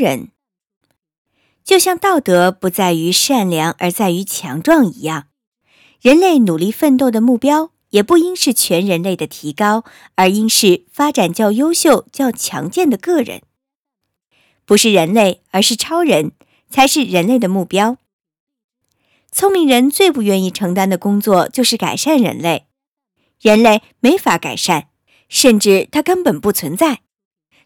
[0.00, 0.30] 人，
[1.62, 5.28] 就像道德不在于善良而在于强壮一样，
[6.00, 9.84] 人类努力奋斗的目标也不应是全人类的提高，
[10.14, 13.42] 而应是发展较优秀、较强健的个人。
[14.64, 16.32] 不是人类，而是超人
[16.68, 17.98] 才是人类的目标。
[19.32, 22.66] 聪明人最不愿意承担的工作就是改善人类，
[23.40, 24.88] 人类没法改善，
[25.28, 27.02] 甚至它根本不存在，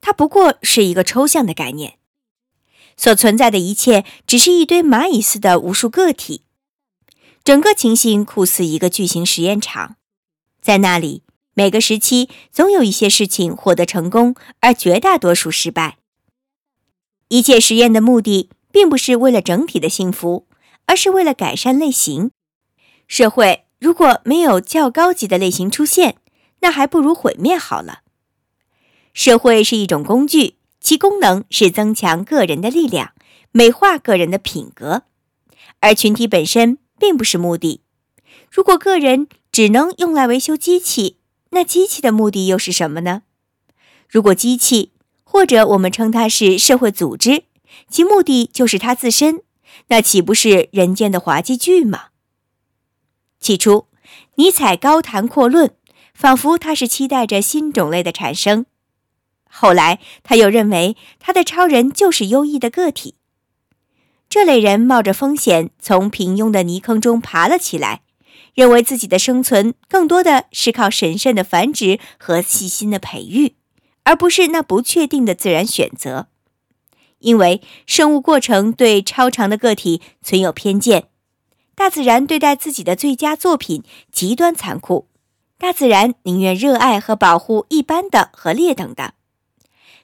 [0.00, 1.99] 它不过是一个抽象的概念。
[3.00, 6.42] 所存在的一切只是一堆蚂蚁似的无数个体，
[7.42, 9.96] 整个情形酷似一个巨型实验场，
[10.60, 11.22] 在那里
[11.54, 15.96] 每个时期总有一些事情获得成功，而绝大多数失败。
[17.28, 20.46] 一切实验的目的并不是为了整体的幸福。
[20.86, 22.32] 而是为了改善类型。
[23.06, 26.16] 社会如果没有较高级的类型出现，
[26.62, 28.00] 那还不如毁灭好了。
[29.14, 33.12] 社会是一种工具，其功能是增强个人的力量，
[33.52, 35.04] 美化个人的品格，
[35.80, 37.82] 而群体本身并不是目的。
[38.50, 41.18] 如果个人只能用来维修机器，
[41.50, 43.22] 那机器的目的又是什么呢？
[44.08, 47.44] 如果机器，或者我们称它是社会组织，
[47.88, 49.42] 其目的就是它自身。
[49.88, 52.06] 那岂不是人间的滑稽剧吗？
[53.38, 53.86] 起初，
[54.34, 55.74] 尼采高谈阔论，
[56.12, 58.66] 仿佛他是期待着新种类的产生。
[59.50, 63.16] 后来，他又认为他的超人就是优异的个体。
[64.28, 68.02] 这类人冒着风险从平庸的泥坑中爬了起来，
[68.54, 73.56] 认为自己的生存更多的是靠神圣的繁殖和细心的培育，
[74.04, 76.28] 而不是那不确定的自然选择。
[77.18, 81.08] 因为生物过程对超长的个体存有偏见，
[81.74, 85.08] 大自然对待自己的最佳作品极端残酷，
[85.58, 89.14] 大自然宁愿热爱和保护一般的和劣等的。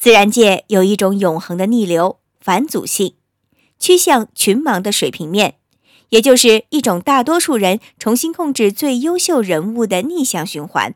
[0.00, 3.16] 自然界有一种永恒的逆流反祖性，
[3.78, 5.56] 趋向群盲的水平面，
[6.08, 10.94] 也就是一种大多数人重新控制最优秀人物的逆向循环。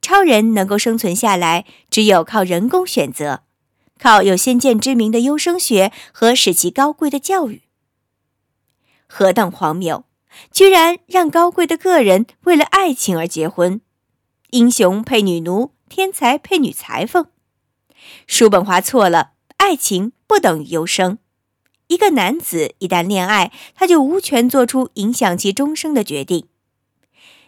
[0.00, 3.44] 超人能够生存下来，只有靠人工选择。
[4.00, 7.62] 靠有先见之明的优生学和使其高贵的教育，
[9.06, 10.04] 何等荒谬！
[10.50, 13.80] 居然让高贵的个人为了爱情而结婚，
[14.50, 17.28] 英雄配女奴，天才配女裁缝。
[18.26, 21.18] 叔本华错了，爱情不等于优生。
[21.88, 26.48] 一个男子一旦恋爱，他就无权做出影响其终生的决定。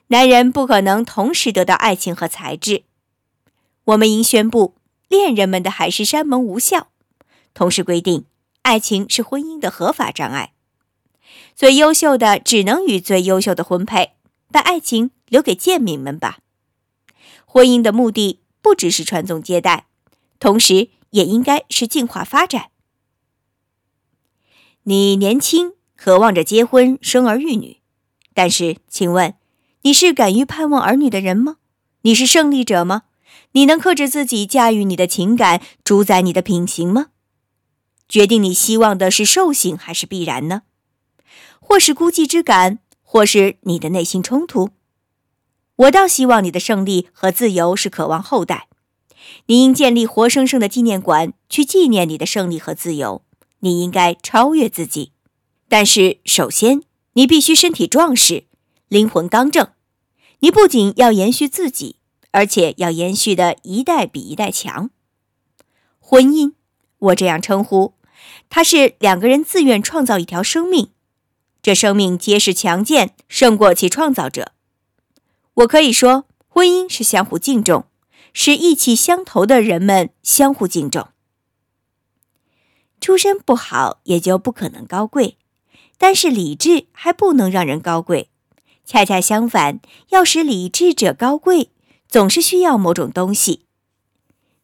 [0.09, 2.85] 男人不可能同时得到爱情和才智。
[3.85, 4.75] 我们应宣布。
[5.07, 6.89] 恋人们的海誓山盟无效，
[7.53, 8.25] 同时规定，
[8.63, 10.55] 爱情是婚姻的合法障碍。
[11.55, 14.15] 最优秀的只能与最优秀的婚配，
[14.51, 16.39] 把爱情留给贱民们吧。
[17.45, 19.87] 婚姻的目的不只是传宗接代，
[20.39, 22.71] 同时也应该是进化发展。
[24.85, 27.79] 你年轻，渴望着结婚生儿育女，
[28.35, 29.35] 但是，请问，
[29.83, 31.57] 你是敢于盼望儿女的人吗？
[32.03, 33.05] 你是胜利者吗？
[33.53, 37.07] 你能克制自己，驾驭你的情感，主宰你的品行吗？
[38.07, 40.63] 决定你希望的是兽性还是必然呢？
[41.61, 44.71] 或是孤寂之感，或是你的内心冲突？
[45.77, 48.69] 我倒希望你的胜利和自由是渴望后代。
[49.47, 53.23] 你应建立活生生的纪念馆，去纪念你的胜利和自由。
[53.61, 55.13] 你应该超越自己，
[55.69, 56.83] 但是首先，
[57.15, 58.45] 你必须身体壮实，
[58.89, 59.69] 灵魂刚正。
[60.41, 61.97] 你不仅要延续自己。
[62.37, 64.91] 而且要延续的一代比一代强。
[66.01, 66.55] 婚姻，
[66.99, 67.95] 我这样称呼，
[68.51, 70.91] 它是两个人自愿创造一条生命，
[71.63, 74.51] 这生命结实强健，胜过其创造者。
[75.55, 77.87] 我可以说，婚姻是相互敬重，
[78.35, 81.09] 是意气相投的人们相互敬重。
[83.01, 85.39] 出身不好，也就不可能高贵，
[85.97, 88.29] 但是理智还不能让人高贵。
[88.85, 91.71] 恰恰相反，要使理智者高贵。
[92.07, 93.67] 总是需要某种东西，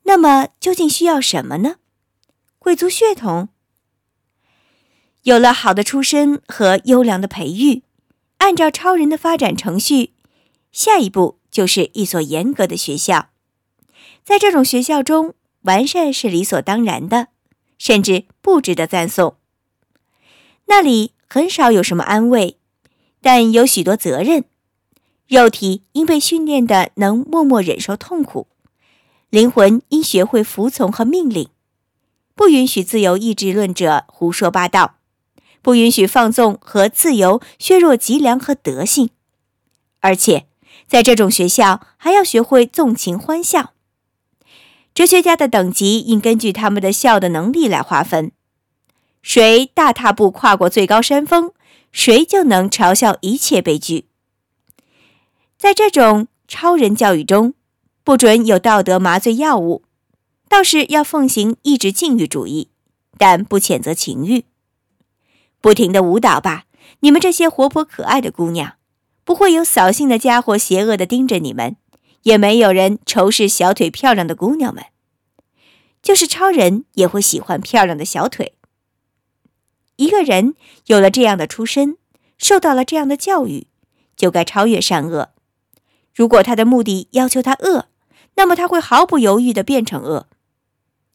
[0.04, 1.76] 那么究竟需要什么呢？
[2.60, 3.48] 贵族血统。
[5.22, 7.82] 有了好的出身和优良的培育，
[8.38, 10.14] 按照超人的发展程序，
[10.70, 13.30] 下一步就是一所严格的学校。
[14.30, 17.30] 在这种学校中，完善是理所当然的，
[17.78, 19.34] 甚至不值得赞颂。
[20.66, 22.56] 那里很少有什么安慰，
[23.20, 24.44] 但有许多责任。
[25.26, 28.46] 肉体应被训练的能默默忍受痛苦，
[29.30, 31.48] 灵魂应学会服从和命令，
[32.36, 34.98] 不允许自由意志论者胡说八道，
[35.60, 39.10] 不允许放纵和自由削弱脊梁和德性，
[39.98, 40.46] 而且
[40.86, 43.72] 在这种学校还要学会纵情欢笑。
[44.92, 48.32] 哲学家的等级应根据他们的笑的能力来划分。
[49.22, 51.52] 谁大踏步跨过最高山峰，
[51.92, 54.06] 谁就能嘲笑一切悲剧。
[55.58, 57.54] 在这种超人教育中，
[58.02, 59.82] 不准有道德麻醉药物，
[60.48, 62.68] 倒是要奉行抑制禁欲主义，
[63.18, 64.44] 但不谴责情欲。
[65.60, 66.64] 不停的舞蹈吧，
[67.00, 68.76] 你们这些活泼可爱的姑娘，
[69.24, 71.76] 不会有扫兴的家伙邪恶的盯着你们，
[72.22, 74.84] 也没有人仇视小腿漂亮的姑娘们。
[76.02, 78.54] 就是超人也会喜欢漂亮的小腿。
[79.96, 80.54] 一个人
[80.86, 81.98] 有了这样的出身，
[82.38, 83.66] 受到了这样的教育，
[84.16, 85.30] 就该超越善恶。
[86.14, 87.88] 如果他的目的要求他恶，
[88.36, 90.28] 那么他会毫不犹豫地变成恶。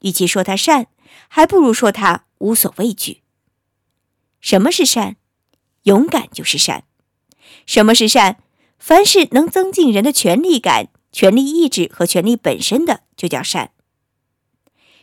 [0.01, 0.87] 与其说他善，
[1.27, 3.23] 还不如说他无所畏惧。
[4.39, 5.15] 什么是善？
[5.83, 6.83] 勇敢就是善。
[7.65, 8.37] 什么是善？
[8.77, 13.71] 凡是能增进人的权力感、权力意志和权力本身的，就叫善。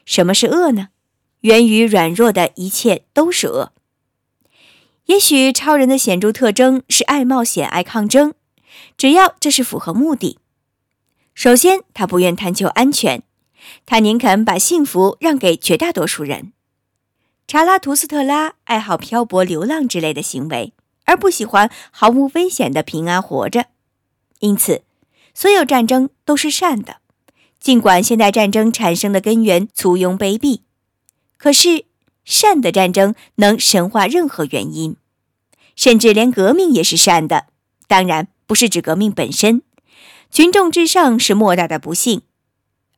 [0.05, 0.91] 什么是恶呢？
[1.41, 3.73] 源于软弱的一切都是恶。
[5.07, 8.35] 也许超人的显著特征是爱冒险、爱抗争，
[8.99, 10.39] 只要这是符合目的。
[11.33, 13.23] 首先，他不愿探求安全，
[13.87, 16.53] 他宁肯把幸福让给绝大多数人。
[17.47, 20.75] 查拉图斯特拉爱好漂泊、流浪之类的行为，
[21.07, 23.69] 而不喜欢毫无危险的平安活着。
[24.41, 24.83] 因此，
[25.35, 26.97] 所有战争都是善的，
[27.59, 30.61] 尽管现代战争产生的根源簇拥卑鄙。
[31.37, 31.87] 可是，
[32.25, 34.97] 善的战争能神化任何原因，
[35.75, 37.47] 甚至连革命也是善的。
[37.89, 39.63] 当然，不是指革命本身，
[40.31, 42.23] 群众至上是莫大的不幸，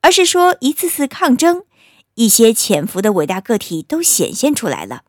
[0.03, 1.65] 而是说一次次抗争，
[2.17, 5.03] 一些潜伏的伟大个体都显现出来了。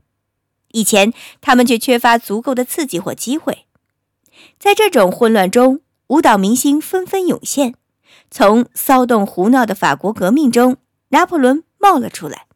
[0.71, 3.65] 以前他们却缺乏足够的刺激或机会，
[4.57, 7.75] 在这种混乱中，舞蹈明星纷纷涌现。
[8.31, 10.77] 从骚动胡闹的法国革命中，
[11.09, 12.47] 拿破仑冒了出来。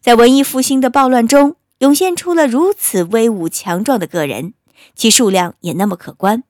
[0.00, 4.54] 在文艺复兴的暴乱中，涌现出了如此威武强壮的个人，
[4.94, 6.44] 其数量也那么可观。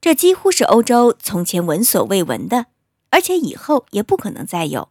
[0.00, 2.66] 这几乎是欧洲从前闻所未闻的，
[3.10, 4.88] 而且以后也不可能再有。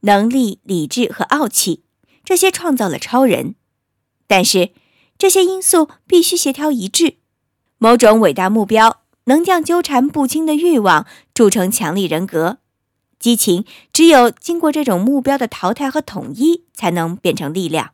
[0.00, 1.84] 能力、理智和傲气，
[2.24, 3.54] 这些创造了超人，
[4.26, 4.70] 但是
[5.16, 7.16] 这些因素必须协调一致。
[7.78, 12.58] 某种伟大目标能将纠缠不清的欲望铸成强力人格。
[13.18, 17.92] 激情只有经过这种目标的淘汰和统一，才能变成力量。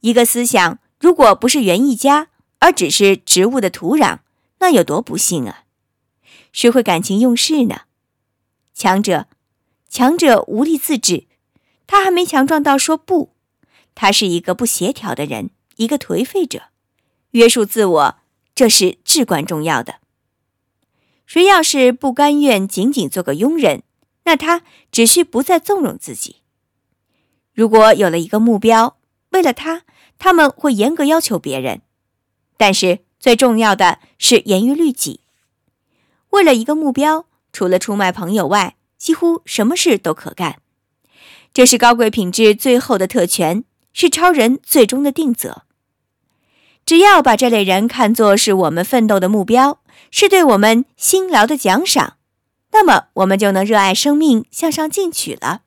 [0.00, 2.28] 一个思想如果不是园艺家，
[2.60, 4.20] 而只是植物的土壤，
[4.60, 5.64] 那有多不幸啊！
[6.52, 7.82] 谁会感情用事呢？
[8.74, 9.26] 强者，
[9.88, 11.26] 强者无力自制，
[11.86, 13.34] 他还没强壮到说不。
[13.94, 16.64] 他是一个不协调的人，一个颓废者。
[17.32, 18.16] 约束自我，
[18.60, 20.00] 这是至关重要的。
[21.24, 23.84] 谁要是不甘愿仅仅做个佣人？
[24.24, 24.60] 那他
[24.92, 26.42] 只需不再纵容自己。
[27.54, 28.98] 如果有了一个目标，
[29.30, 29.84] 为了他，
[30.18, 31.80] 他们会严格要求别人。
[32.58, 35.20] 但是最重要的是严于律己。
[36.28, 37.24] 为了一个目标，
[37.54, 40.60] 除了出卖朋友外，几乎什么事都可干。
[41.54, 45.62] 这是高贵品质最后的特权，是超人最终的定则。
[46.84, 52.14] 只要把这类人看作是我们奋斗的目标，是对我们辛劳的奖赏。
[52.72, 55.62] 那么，我们就能热爱生命，向上进取了。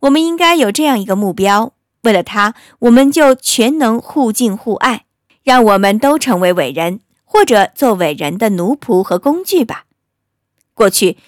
[0.00, 5.04] 我们应该有这样一个目标，为了它，我们就全能互敬互爱，
[5.42, 9.84] 让我们都成为伟人，或者做伟人的奴仆和工具吧。
[10.72, 11.18] 过去，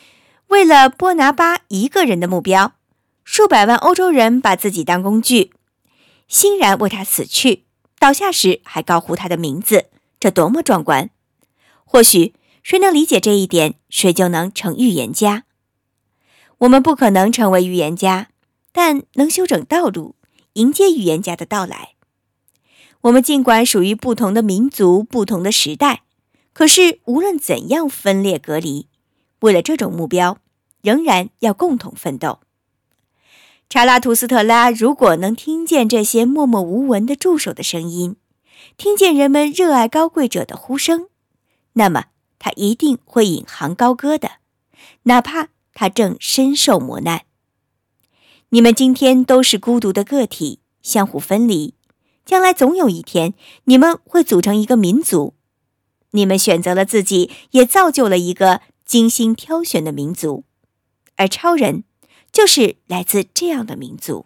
[0.48, 2.72] 为了波拿巴一个人的目标，
[3.24, 5.52] 数百万欧洲人把自己当工具，
[6.26, 7.64] 欣然为他死去，
[8.02, 9.86] 倒下时还高呼他的名字，
[10.18, 11.10] 这多么壮观！
[11.84, 12.34] 或许。
[12.64, 15.44] 谁能理解这一点，谁就能成预言家。
[16.58, 18.28] 我们不可能成为预言家，
[18.70, 20.14] 但能修整道路，
[20.52, 21.94] 迎接预言家的到来。
[23.00, 26.02] 我们尽管属于不同的民族、不同的时代，
[26.52, 28.86] 可是无论怎样分裂隔离，
[29.40, 30.38] 为了这种目标，
[30.82, 32.38] 仍然要共同奋斗。
[33.72, 38.16] 查拉图斯特拉如果能听见这些默默无闻的助手的声音，
[38.76, 41.08] 听见人们热爱高贵者的呼声，
[41.72, 42.04] 那么。
[42.38, 44.32] 他一定会引吭高歌的，
[45.04, 47.22] 哪怕他正深受磨难。
[48.50, 51.72] 你们今天都是孤独的个体，相互分离。
[52.26, 53.32] 将来总有一天，
[53.64, 55.32] 你们会组成一个民族。
[56.10, 60.44] 你们选择了自己，也造就了一个精心挑选的民族。
[61.16, 61.84] 而超人，
[62.32, 64.24] 就是来自这样的民族。